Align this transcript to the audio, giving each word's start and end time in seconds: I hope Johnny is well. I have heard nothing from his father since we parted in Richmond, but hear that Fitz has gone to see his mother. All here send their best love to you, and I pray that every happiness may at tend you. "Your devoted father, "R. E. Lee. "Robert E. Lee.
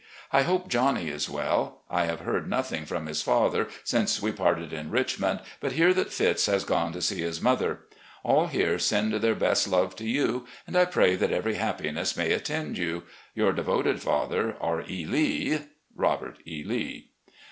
I 0.33 0.41
hope 0.41 0.67
Johnny 0.67 1.09
is 1.09 1.29
well. 1.29 1.83
I 1.87 2.05
have 2.05 2.21
heard 2.21 2.49
nothing 2.49 2.85
from 2.87 3.05
his 3.05 3.21
father 3.21 3.67
since 3.83 4.19
we 4.19 4.31
parted 4.31 4.73
in 4.73 4.89
Richmond, 4.89 5.41
but 5.59 5.73
hear 5.73 5.93
that 5.93 6.11
Fitz 6.11 6.47
has 6.47 6.63
gone 6.63 6.91
to 6.93 7.03
see 7.03 7.21
his 7.21 7.39
mother. 7.39 7.81
All 8.23 8.47
here 8.47 8.79
send 8.79 9.13
their 9.13 9.35
best 9.35 9.67
love 9.67 9.95
to 9.97 10.07
you, 10.09 10.47
and 10.65 10.75
I 10.75 10.85
pray 10.85 11.15
that 11.17 11.31
every 11.31 11.53
happiness 11.53 12.17
may 12.17 12.31
at 12.33 12.45
tend 12.45 12.79
you. 12.79 13.03
"Your 13.35 13.53
devoted 13.53 14.01
father, 14.01 14.57
"R. 14.59 14.81
E. 14.89 15.05
Lee. 15.05 15.67
"Robert 15.95 16.39
E. 16.47 16.63
Lee. 16.65 17.11